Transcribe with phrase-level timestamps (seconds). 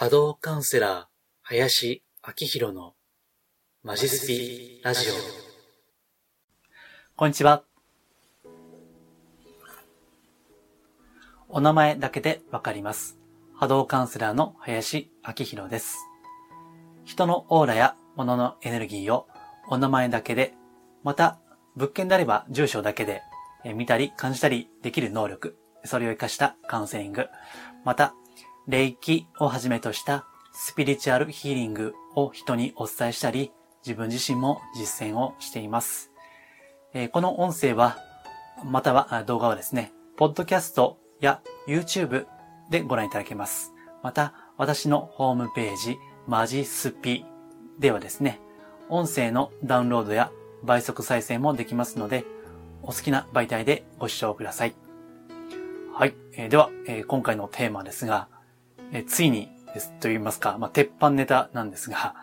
[0.00, 1.04] 波動カウンセラー、
[1.42, 2.94] 林明宏の
[3.82, 5.12] マジスピラジオ。
[7.16, 7.64] こんにちは。
[11.50, 13.18] お名前だけでわかります。
[13.54, 15.98] 波動カウンセラーの林明宏です。
[17.04, 19.28] 人のオーラや物のエネルギーを
[19.68, 20.54] お名前だけで、
[21.02, 21.38] また
[21.76, 23.20] 物件であれば住所だけで
[23.74, 27.26] 見たり感じたりできる能力、それを活かしたカウンセリング、
[27.84, 28.14] また
[28.70, 33.50] 霊気をはじめとしたスピリチュアルヒーリングを人にお伝えしたり、
[33.84, 36.12] 自分自身も実践をしています。
[36.94, 37.98] えこの音声は、
[38.64, 42.26] または動画はですね、ポッドキャストや YouTube
[42.70, 43.72] でご覧いただけます。
[44.04, 47.24] また、私のホームページ、マジスピ
[47.80, 48.40] ではですね、
[48.88, 50.30] 音声のダウンロードや
[50.62, 52.24] 倍速再生もできますので、
[52.82, 54.74] お好きな媒体でご視聴ください。
[55.92, 56.14] はい。
[56.34, 58.28] えー、では、えー、今回のテーマですが、
[58.92, 62.14] えついにですと言いますか、まあ、鉄板ネタなんですが、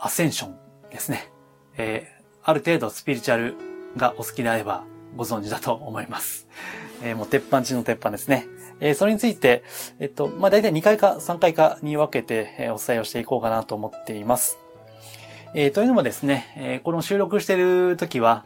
[0.00, 0.56] アセンション
[0.90, 1.32] ですね。
[1.76, 3.54] えー、ある程度スピリチュアル
[3.96, 4.84] がお好きであれば
[5.16, 6.48] ご存知だと思います。
[7.02, 8.46] えー、もう鉄板中の鉄板ですね。
[8.80, 9.64] えー、それについて、
[9.98, 14.58] えっと、まあ、大体2回か3回かに分けて、えお伝えをしていこうかなと思っています。
[15.54, 18.44] え、というのもですね、え、この収録している時は、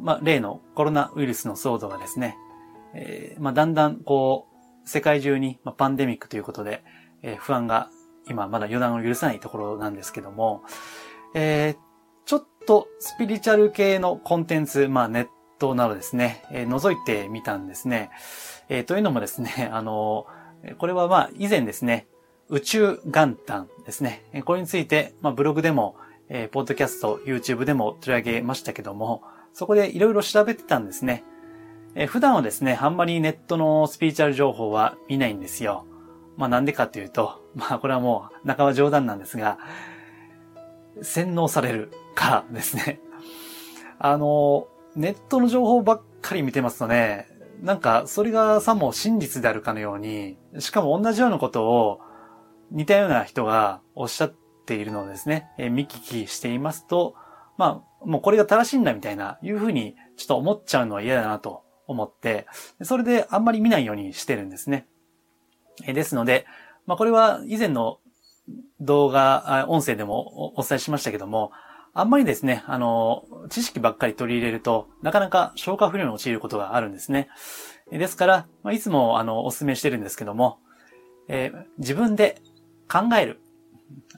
[0.00, 2.36] まあ、例のコロナウイルスの騒動がですね、
[2.94, 4.53] え、まあ、だんだんこう、
[4.84, 6.82] 世界中に、まあ、パンデミックということで、
[7.22, 7.90] えー、不安が
[8.28, 10.62] 今まだ予断を許さないところなんですけども、
[11.34, 11.76] えー、
[12.24, 18.10] ちょっとスピリチュアル系のコンテンツ、まあネットなどですね、えー、覗いてみたんですね。
[18.68, 20.26] えー、というのもですね、 あの
[20.78, 22.06] これはまあ以前ですね、
[22.48, 24.22] 宇宙元旦ですね。
[24.44, 25.96] これについて、まあ、ブログでも、
[26.28, 31.24] えー、ポッドキャスト、YouTube でも取り上げましたけども、そこでいろいろ調べてたんですね。
[31.96, 35.86] え普段はですね、あんまりネットのスピリチュアル情報は見ないんですよ。
[36.36, 39.58] まあなんでかっていうと、 まあこれはもう半ば冗談なんですが、
[41.02, 43.00] 洗脳されるからですね。
[43.98, 47.28] あの、ネットの情報ばっかり見てますとね、
[47.60, 52.00] なんかそれがさも真実であるかのように、しかも同じようなことを
[52.72, 54.34] 似たような人がおっしゃっ
[54.66, 57.14] ているのをですね、え見聞きしていますと、
[57.56, 62.46] まあ、もうこれが正しいんだみたいな、いうふうにちょっと思っちゃうのは嫌だなと思って、
[62.82, 64.86] それであんまり見ないようにしてるんですね。
[65.86, 66.46] ですので、
[66.86, 67.98] まあこれは以前の
[68.80, 71.52] 動画、音声でもお伝えしましたけども、
[71.96, 77.28] あんまりですね、あの、知識ばっかり取り入れると、なかなか消化不良に陥ることがあるんですね。
[77.90, 80.58] ですから、まあ、いつも、あの、お勧めしてるんですけども、
[81.28, 82.42] えー、自分で
[82.90, 83.40] 考える、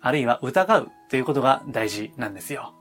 [0.00, 2.72] あるいは疑うということが大事なんですよ。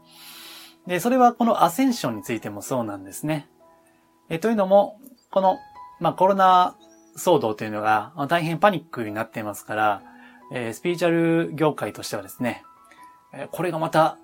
[0.88, 3.50] で、それはこのアセンションについてもそうなんですね。
[4.30, 5.00] えというのも、
[5.31, 5.59] この、
[6.00, 6.75] まあ、コロナ
[7.18, 10.02] 騒動というのが大変パニックになっていますから、
[10.52, 12.63] えー、スピリチュアル業界としてはですね、
[13.34, 14.18] えこれがまた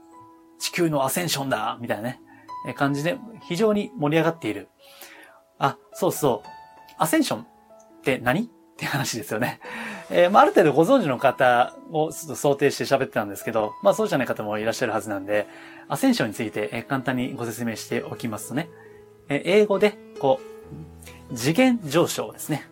[0.59, 2.21] 地球のアセンションだみたいなね、
[2.67, 4.69] え感じで非常に盛り上がっている。
[5.59, 6.49] あ、そうそう。
[6.97, 7.45] アセンションっ
[8.03, 8.43] て何？
[8.43, 8.47] っ
[8.77, 9.59] て話ですよね。
[10.09, 15.47] えー、まあ、ある程度ご存知の方をちょっと想定して喋ってたんですけど、まあそうじゃない方もいらっしゃるはずなんで、
[15.87, 18.69] アセンションについて、え簡単にご説明しておきますとね、
[19.31, 20.41] え英語で、こ
[21.31, 22.67] う、次元上昇ですね。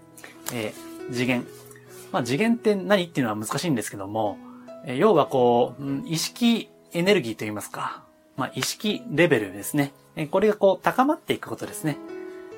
[0.53, 1.47] えー、次元。
[2.11, 4.37] まあ、次元って何っていうのは難しいんですけども、
[4.85, 8.03] え、要はこう、意識エネルギーといいますか、
[8.35, 9.93] まあ、意識レベルですね。
[10.17, 11.97] え、これがこう、高まっていくことですね。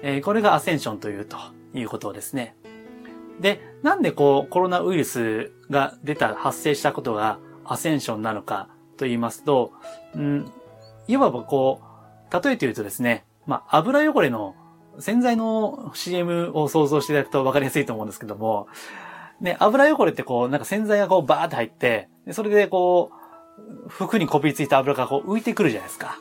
[0.02, 1.38] え、これがアセンションというと
[1.76, 2.56] いうことですね。
[3.40, 9.74] で、なんでこう、コロナウイルスが出た、発生したことがアセンションなのかと言いますと、
[10.16, 10.52] うん、
[11.08, 14.56] いわばこう、例えて言うとですね、まあ、油汚れの
[15.00, 18.68] 洗剤の CM を想像していただくと分かりやすいと思うんですけども、
[19.40, 26.18] ね、油汚れってこう、なんか洗剤がこうバーって入って、それでこう、服にこびりついた油がこう浮いてくるじゃないですか。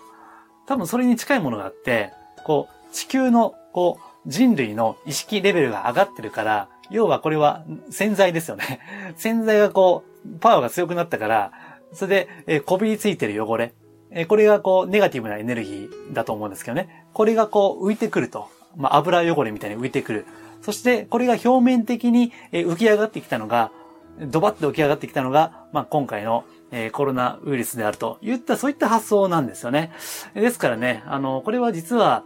[0.66, 2.12] 多分それに近いものがあって、
[2.44, 8.80] こう、地球のこう、人類の意識レベルが上がってるから、要はこれは洗剤ですよね。
[9.16, 11.52] 洗剤がこう、パワーが強くなったから、
[11.92, 13.74] それで、えこびりついてる汚れ。
[14.12, 17.06] えこれがこう、ネガティブなエネルギーだと思うんですけどね。
[17.12, 18.48] これがこう、浮いてくると。
[18.76, 20.26] まあ、油汚れみたいに浮いてくる。
[20.62, 23.72] そして、これが表面的に浮き上がってきたのが、
[24.20, 29.90] ドバッと浮き上がってきたのが、まあ、今回の、えコロナウイルスであるといった、そういった発想なんですよね。
[30.34, 32.24] ですからね、あの、これは実は、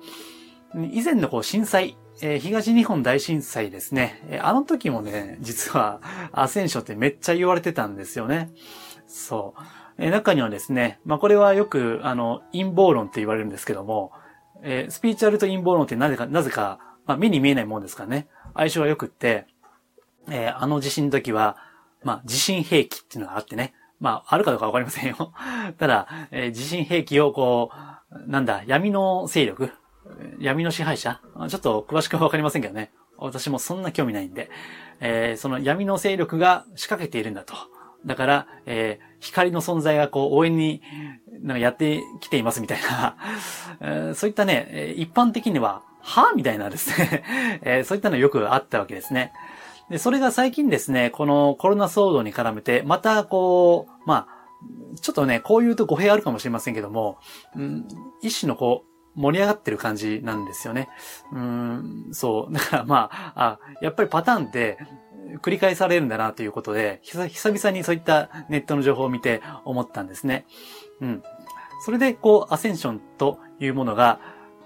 [0.75, 4.23] 以前のこう震災、え、東日本大震災ですね。
[4.29, 6.01] え、あの時もね、実は、
[6.33, 8.51] アセンションってめっちゃ言われてたんですよね。
[9.07, 9.61] そう。
[9.99, 14.13] え、中にはですね、まあ、これはよく、あの、陰謀論って言われるんですけども、
[14.63, 19.47] えー、スピーチュアルと陰謀論ってなぜか、なぜか、まあ、目に見えないもんですからね、相性が良くって、
[20.29, 21.57] えー、あの地震の時は、
[22.03, 23.75] まあ、地震兵器っていうのがあってね。
[24.01, 25.33] まあ、あるかどうかわかりませんよ。
[25.79, 27.71] ただ、えー、地震兵器をこ
[28.11, 29.71] う、なんだ、闇の勢力
[30.39, 32.93] 闇の支配者ちょっと詳しくはわかりませんけどね。
[33.17, 34.51] 私もそんな興味ないんで。
[35.01, 37.55] えー、その闇の勢力が仕掛けているんだと。
[38.05, 40.83] だから、えー、光の存在がこう応援に
[41.43, 42.79] なんかやってきていますみたい
[43.81, 49.33] な、 そういったね、一般的には、はみたいなですね、 そういったのよくあったわけですね。
[49.89, 57.19] で、それが最近ですね、このコロナ騒動に絡めて、またこう、まあ、ちょっとね、こう言うと語弊あるかもしれませんけども、
[57.57, 57.89] うん、
[58.23, 58.85] 一種のこ
[59.17, 60.89] う、盛り上がってる感じなんですよね。
[61.33, 62.53] うん、そう。
[62.53, 64.79] だからまあ、あ、やっぱりパターンって
[65.43, 70.47] 繰り返されるんだなということで、久々にそういったネットの情報を見て思ったんですね。
[71.01, 71.23] うん。
[71.85, 74.21] それで、こう、アセンションというものが、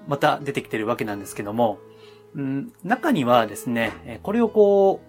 [0.07, 1.79] また出てきてるわけなんですけども、
[2.35, 5.01] うん、中にはですね、これをこ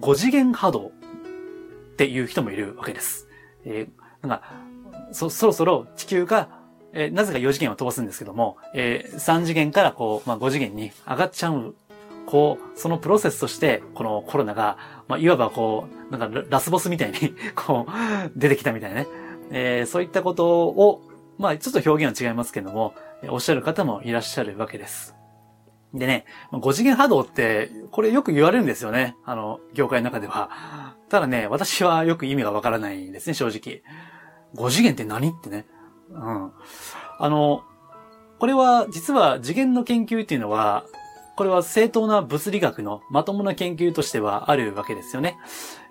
[0.00, 3.28] 5次元波動っていう人もいるわけです。
[3.64, 4.42] えー、なんか、
[5.12, 6.48] そ、そろそろ地球が、
[6.92, 11.74] えー、なぜか4次元を飛ばすんですけども、えー、3次元からこう、まあ、5次元に上がっちゃう、
[12.26, 14.78] こう、そのプロセスとして、このコロナが、
[15.08, 19.06] まあ、いわばこう、なんかラスボスみたいに こう、出てきたみたいなね。
[19.50, 21.02] えー、そういったことを、
[21.38, 22.94] まあ、ちょっと表現は違いますけども、
[23.28, 25.14] おっしゃる方もいらっしゃるわけです。
[25.94, 29.16] でね、5次元波動って、これよく言われるんですよね。
[29.24, 30.50] あの、業界の中では。
[31.08, 33.82] ただね、私はよく意味がわからないんですね、正直。
[34.56, 35.66] 5次元って何ってね。
[36.10, 36.52] うん。
[37.18, 37.62] あの、
[38.40, 40.84] これは、実は次元の研究っていうのは、
[41.36, 45.36] これは正当な物理学のまともな研究としてはあるわけですよね。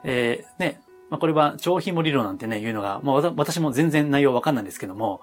[0.03, 5.21] えー、ね、まあ、これは超紐理論なんてね、言うのが、まあ、私も全然内容わかんないんですけども、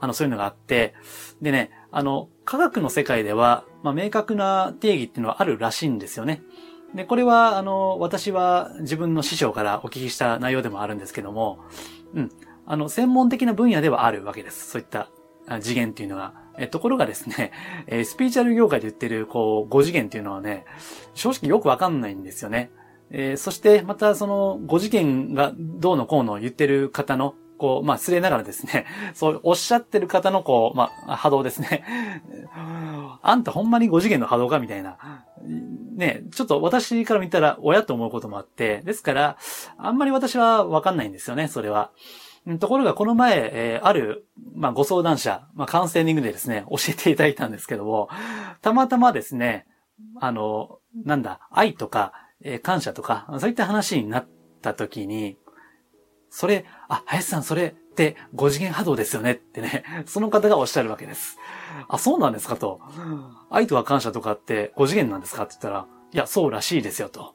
[0.00, 0.94] あの、そういうのがあって、
[1.40, 6.42] でね、あの、科学の世界では、まあ、明確な定義っていうのはあるらしいんですよね。
[6.94, 11.60] で、これは、あの、私は自分の師匠からお聞きした内容でもあるんですけども、
[12.14, 12.30] うん、
[12.66, 14.70] あの、専門的な分野ではあるわけです。
[14.70, 15.10] そういった
[15.60, 16.43] 次元っていうのが。
[16.58, 17.52] え、ところがですね、
[17.86, 20.64] えスピーチャル業界で言ってる、こう、5次元っていうのはね、
[21.14, 22.70] 正直よくわかんないんですよね。
[23.10, 31.84] え、そしてまたその5次元がどうのこうの言ってる方のこう、まあ、失礼ながらですね、 そうおっしゃってる方のこう、まあ、波動ですね。
[33.22, 35.24] あんたほんまに5次元の波動かみたいな。
[35.96, 39.36] ね、ちょっと私から見たら親と思うこともあって、ですから、
[39.78, 41.90] あんまり私はわかんないんですよね、それは。
[42.58, 48.08] ところがこの前、えー、ある、まあ、ご相談者、まあ、カウンセリングでですね、教えていただいたんですけども、
[48.60, 49.66] たまたまですね、
[50.20, 52.12] あの、なんだ、愛とか、
[52.42, 54.26] えー、感謝とか、そういった話になっ
[54.60, 55.38] た時に、
[56.28, 61.38] それ、あ、林さんそれって5次元波動ですよねってね、 その方がおっしゃるわけです。
[61.88, 62.80] あ、そうなんですかと。
[63.50, 67.33] 愛とは感謝とかって5次元なんですかって言ったら、いや、そうらしいですよと。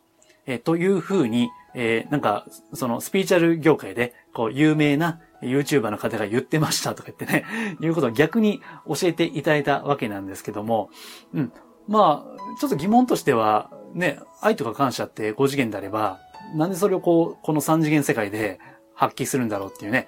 [0.50, 7.46] えー、というふうに、えー、なんか、そのスピーチャル業界で、こう、有名な YouTuber の方が言ってましたとか言ってね、
[7.80, 10.90] いうことを逆に教えていただいたわけなんですけども、
[11.34, 11.54] うん。
[11.88, 16.20] まあ、ちょっと疑問としては、ね、愛とか感謝って5次元であれば、
[16.56, 18.60] なんでそれをこう、この3次元世界で
[18.96, 20.08] 発揮するんだろうっていうね。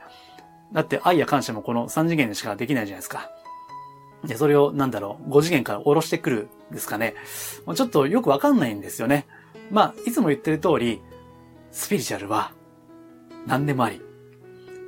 [0.73, 3.29] だって愛や感謝もこの3次元でしかできないじゃないですか。
[4.23, 7.13] で、それをなんだろう、5次元から下ろしてくるですかね。
[7.75, 9.27] ちょっとよくわかんないんですよね。
[9.71, 11.01] まあ、いつも言ってる通り、
[11.71, 12.51] スピリチュアルは
[13.47, 14.01] 何でもあり。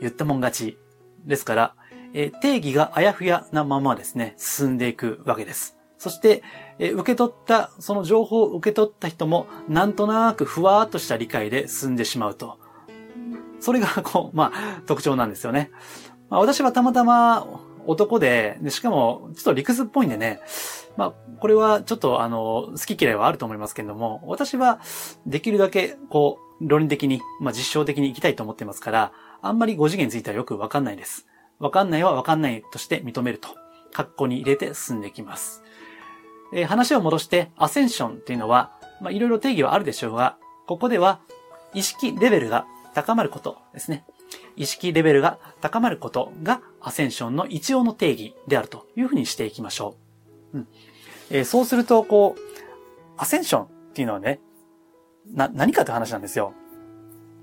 [0.02, 0.78] 言ったもん勝ち。
[1.26, 1.76] ですから、
[2.14, 5.78] え定義があやふやなままですね、進んでいくわけです。
[5.98, 6.44] そして、
[6.80, 12.60] え受け取った、その情報を受け取った人も、なんとなくふわーっとした理解で進んでしまうと。
[13.62, 15.72] それが、こう、まあ、特徴なんですよね。
[16.30, 17.48] まあ、私はたまたま
[17.88, 20.40] 男で、でしかも、ちょっと理屈っぽいんでね、
[20.98, 24.80] まあ、これはちょっとあの、好き嫌いはあると思いますけれども、私は
[25.26, 29.12] できるだけ、こう、論理的に、まあ、実証的に行きたいと思ってますから、
[29.42, 31.28] あんまり5次元についてはよくわかんないです。
[31.60, 33.50] わかんないはわかんないとして認めると、
[33.94, 35.64] 括弧に入れて進んでいきます。
[36.54, 38.72] えー、話を戻して、アセンションっていうのは、
[39.02, 40.38] まあ、いろいろ定義はあるでしょうが、
[40.68, 41.20] ここでは、
[41.74, 44.06] 意識レベルが高まることですね。
[44.56, 49.96] 意識レベルが高まることがアセンションの一応の定義であるというふうにしていきましょ
[50.54, 50.58] う。
[50.58, 50.68] うん
[51.30, 52.42] えー、そうすると、こう、
[53.18, 54.40] アセンションっていうのはね、
[55.34, 56.54] な、何かって話なんですよ。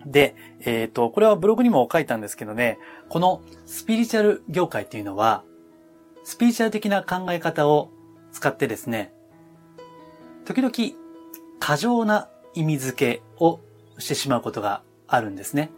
[0.06, 5.44] で、えっ、ー、と、これはブログにも書いたんですけどね、このスピリチュアル業界っていうのは、
[6.24, 7.90] スピリチュアル的な考え方を
[8.32, 9.12] 使ってですね、
[10.44, 10.72] 時々
[11.58, 13.60] 過剰な意味付けを
[13.98, 15.70] してしまうことがあるんですね。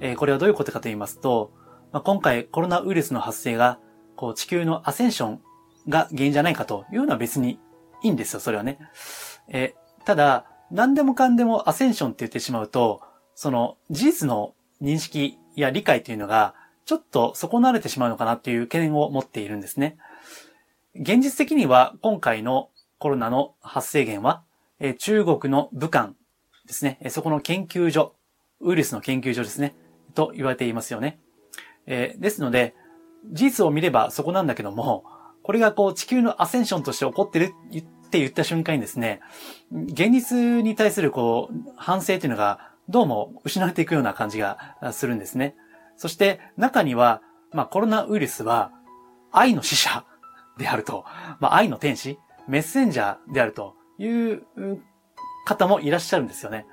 [0.00, 1.52] えー、これはどういうことかと言いますと、
[1.92, 3.78] まあ、今回コロナウイルスの発生が、
[4.16, 5.40] こう地球のアセンション
[5.88, 7.58] が原因じゃないかというのは別に
[8.02, 8.78] いいんですよ、それはね。
[9.48, 13.02] えー、ただ、何でもかんでもアセンションって言ってしまうと、
[13.34, 16.54] その事実の認識や理解というのが、
[16.84, 19.96] ちょっと損なわれてしまうのかなっていう懸念を持っているんですね。
[20.94, 24.42] 現実的には今回のコロナの発生源は、
[24.80, 26.14] え中国の武漢
[26.66, 26.98] ですね。
[27.10, 28.14] そこの研究所、
[28.60, 29.74] ウイルスの研究所ですね。
[30.14, 31.20] と言われていますよね。
[31.86, 32.74] えー、ですので、
[33.32, 35.04] 事実を見ればそこなんだけども、
[35.42, 37.52] これがこう地球のアセンションとして起こってる
[38.06, 39.20] って言った瞬間にですね、
[39.72, 45.54] 現実に対するこう反省というのがどうも失われていくような感じがするんですね。
[45.96, 48.72] そして中には、まあコロナウイルスは
[49.32, 50.04] 愛の使者
[50.58, 51.04] であると、
[51.40, 54.42] まあ愛の天使、メッセンジャーであるという
[55.46, 56.66] 方もいらっしゃるんですよね。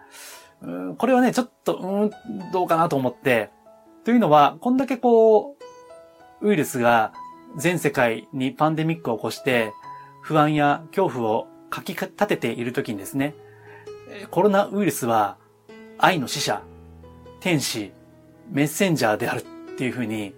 [0.97, 3.51] これはね、ちょっと、うん、どうかなと思って、
[4.03, 5.55] というのは、こんだけこ
[6.41, 7.13] う、ウイルスが
[7.57, 9.71] 全世界にパンデミックを起こして、
[10.21, 13.35] 不安や恐怖をかき立てているときにですね、
[14.31, 15.37] コロナウイルスは
[15.97, 16.61] 愛の使者、
[17.39, 17.91] 天使、
[18.49, 19.43] メッセンジャーであるっ
[19.77, 20.33] ていうふうに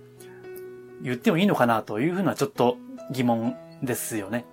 [1.02, 2.78] 言ってもいいのかなというふうなちょっと
[3.12, 4.46] 疑問ですよね。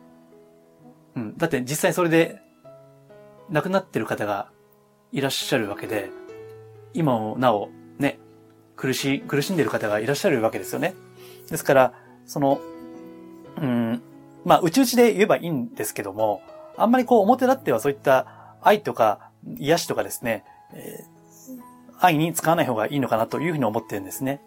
[1.17, 1.37] うん。
[1.37, 2.41] だって実際それで
[3.51, 4.51] 亡くなってる方が
[5.13, 6.11] いらっしゃるわけで、
[6.95, 8.19] 今もなおね、
[8.77, 10.95] 苦し、苦しんでる方がいらっしゃるわけですよね。
[11.51, 11.93] ですから、
[12.25, 12.61] その、
[13.61, 14.03] うん、
[14.45, 16.43] まあ、うちうちで言えばいいんですけども、
[16.77, 20.45] あんまりこう表立ってはそういった愛とか癒しとかですね、
[20.75, 24.43] えー、愛に使わない方がいいのかなというふうに思ってるんですね。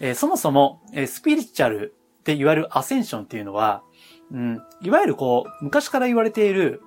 [0.00, 3.82] えー、そもそも、えー、スピリチュアルって言われるアセンションっていうのは、
[4.30, 6.82] うん、いわゆるこう、昔から言われている、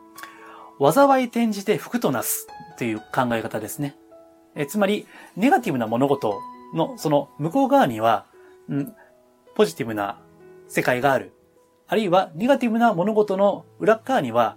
[0.79, 2.47] 災い転じて福となす
[2.79, 3.97] という考え方ですね。
[4.55, 5.05] えつまり、
[5.35, 6.39] ネガティブな物事
[6.73, 8.25] のその向こう側には、
[8.69, 8.95] うん、
[9.53, 10.17] ポジティブな
[10.69, 11.33] 世界がある。
[11.87, 14.55] あるいは、ネガティブな物事の裏側には、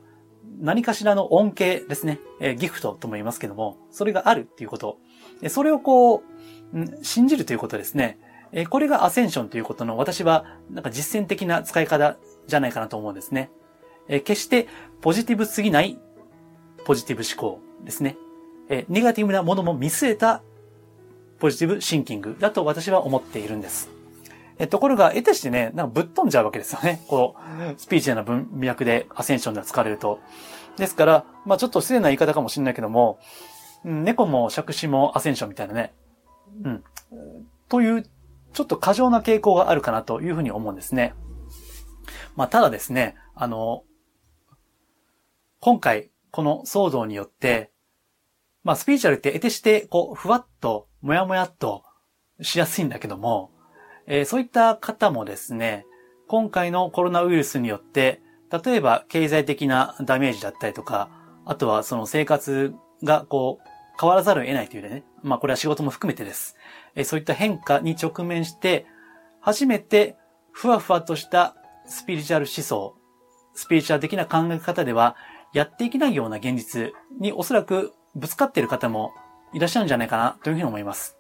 [0.60, 2.20] 何かしらの恩恵ですね。
[2.40, 4.98] えギフトとも言いますけども、それがあるっていうこと。
[5.48, 6.22] それをこう、
[6.74, 8.20] うん、信じるということですね。
[8.52, 13.50] えこれがアセンションということの私は、なんか実践的な使い方じゃないかなと思うんですね。
[14.06, 14.68] え決して
[15.00, 15.98] ポジティブすぎない
[16.84, 18.16] ポジティブ思考ですね。
[18.68, 20.42] えネガティブなものも見据えた
[21.38, 23.90] ポジティブシンキングだと私は思っているんです。
[24.58, 27.02] えところが、得てしてね、なんかぶっ飛んじゃうわけですよね。
[27.08, 30.20] こう、スピーチな文脈でアセンションでは使われると。
[30.76, 33.18] ですから、まあちょっと失礼な言い方かもしれないけども、
[33.82, 35.92] 猫も杓子もアセンションみたいなね。
[36.62, 36.84] うん。
[37.68, 38.06] という、
[38.52, 41.14] ちょっと過剰な傾向があるかなというふうに思うんですね。
[42.36, 43.82] まあただですね、あの、
[45.58, 47.70] 今回、この騒動によって、
[48.64, 51.84] まあ、スピーチュアルって得てして、こう、ふわっと、もやもやっと
[52.40, 53.50] しやすいんだけども、
[54.06, 55.84] えー、そういった方もですね、
[56.28, 58.22] 今回のコロナウイルスによって、
[58.64, 61.10] 例えば経済的なダメージだったりとか、
[61.44, 63.68] あとはその生活がこう、
[64.00, 66.56] 変わらざるを得ないというね、まあこれは仕事も含めてです。
[66.94, 68.86] えー、そういった変化に直面して、
[69.40, 70.16] 初めて
[70.50, 72.96] ふわふわとしたスピリチュアル思想、
[73.54, 75.16] スピリチュアル的な考え方では
[75.52, 79.12] やっていけないような現実におそらくぶつかっている方も
[79.52, 81.16] いらっしゃるんじゃないかなというふうに思います。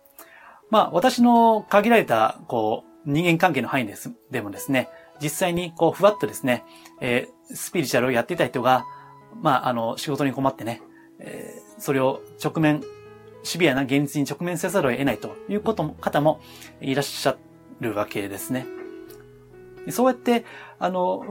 [0.70, 4.88] まあ、私の限られた、こう、人間関係の範囲です、でもですね、
[5.20, 6.64] 実際に、こう、ふわっとですね、
[7.00, 8.86] えー、スピリチュアルをやっていた人が、
[9.40, 10.80] まあ、あの、仕事に困ってね、
[11.18, 12.82] えー、それを直面、
[13.42, 16.40] シビアな現実に直面せざるを得ないということも、方も
[16.80, 17.36] いらっしゃ
[17.80, 18.66] るわけですね。
[19.90, 20.44] そうやって、
[20.78, 21.26] あの、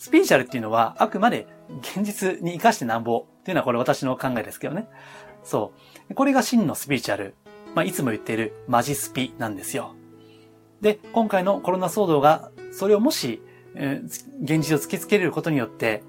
[0.00, 1.46] スピリチュアルっていうのは、あくまで
[1.80, 4.88] 現実に活かしてなんぼっていうのはこれ私の考えですけどね。
[5.44, 5.74] そ
[6.08, 6.14] う。
[6.14, 7.34] これが真のスピリチュアル。
[7.74, 9.94] まあ、いつも言っているマジスピなんですよ。
[10.80, 13.42] で、今回のコロナ騒動が、それをもし、
[13.74, 14.04] えー、
[14.42, 16.02] 現実を突きつけることによって、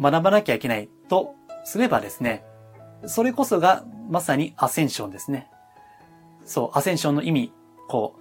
[0.00, 2.44] 学ばなきゃいけないとすればですね、
[3.06, 5.50] それこそがまさにアセンションですね。
[6.44, 7.52] そう、アセンションの意味、
[7.88, 8.14] こ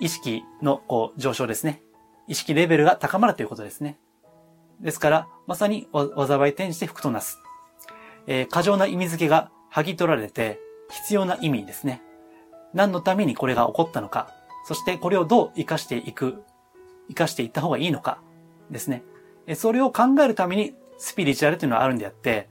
[0.00, 1.82] う、意識のこう上昇ですね。
[2.26, 3.98] 意識レベルが高まるということですね。
[4.80, 7.38] ですから、まさに災い転じて福となす。
[8.26, 10.58] えー、過剰な意味付けが剥ぎ取られて、
[10.90, 12.02] 必要な意味ですね。
[12.74, 14.30] 何のためにこれが起こったのか、
[14.66, 16.42] そしてこれをどう活かしていく、
[17.08, 18.20] 活かしていった方がいいのか、
[18.70, 19.02] ですね。
[19.46, 22.48] えそれを考えるためにスピリチュアルというのはあるんであって、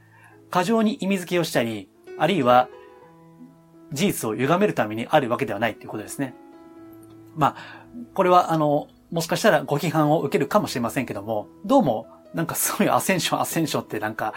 [0.50, 2.70] 過剰に意味付けをしたり、あるいは
[3.92, 6.36] 事実を歪めるためにあるわけではないということですね。
[7.36, 14.34] まあ、これはあの、もしかしたらご批判を受けるかもしれませんけども、どうもなんかそういアセンション、アセンションってなんか、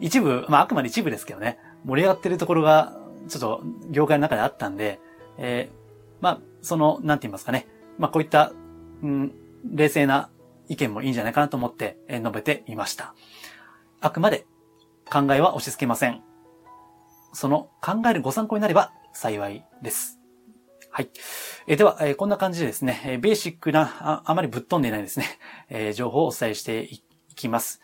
[0.00, 2.96] 一部、まああくまで一部ですけどね、盛り上がってるところが、
[3.28, 5.00] ちょっと業界の中であったんで、
[5.38, 5.74] えー、
[6.20, 7.66] まあ、その、なんて言いますかね。
[7.98, 8.52] まあこういった、
[9.02, 9.32] うん、
[9.72, 10.30] 冷静な
[10.68, 13.14] 意見もいいんじゃないかなと思って、えー、述べていました。
[14.00, 14.46] あくまで
[15.10, 16.22] 考えは押し付けません。
[17.32, 20.23] その考えるご参考になれば幸いです。
[20.96, 21.08] はい。
[21.66, 25.26] えー、では、えー、こんな感じでですね、えー、ベーシックなあ、あまりぶっ飛んでいないですね、
[25.68, 27.02] え情報をお伝えしてい
[27.34, 27.80] きます。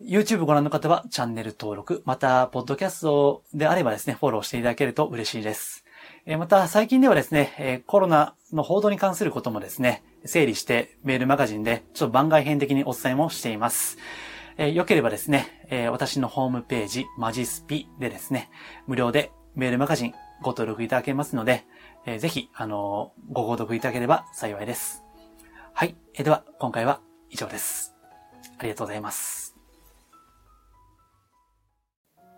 [0.00, 5.84] YouTube ご覧の方はチャンネル登録、また、ポッドキャストであればですね、フォローしていただけると嬉しいです。
[6.24, 13.98] えまた、最近ではですね、えコロナの報道に関することもですね、整理してメールマガジンでちょっと番外編的にお伝えもしています。
[14.56, 18.48] え良ければですね、え私のホームページ、マジスピでですね、
[18.86, 21.66] 無料でメールマガジンご登録いただけますので、
[22.10, 25.04] えぜひ、あのご購読いただければ幸いです。
[25.74, 25.94] はい。
[26.14, 27.94] えでは、今回は以上です。
[28.58, 29.54] ありがとうございます。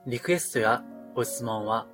[0.09, 0.83] リクエストや
[1.15, 1.87] ご質問は、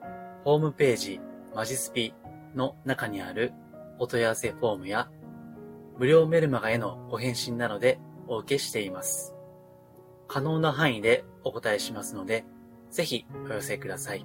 [0.44, 1.20] ホームページ
[1.54, 2.14] マジスピ
[2.54, 3.52] の中にある
[3.98, 5.10] お問い合わせフォームや、
[5.98, 9.34] 無料メルマガへのご返信などでお受けしています。
[10.28, 12.46] 可能な範囲でお答えしますので、
[12.90, 14.24] ぜひお寄せください。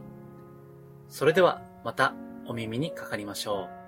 [1.10, 2.14] それではまた
[2.52, 3.81] お耳にかかりましょう。